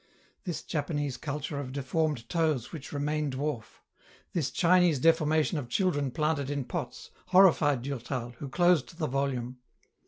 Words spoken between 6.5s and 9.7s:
pots, horrified Durtal, who closed the volume.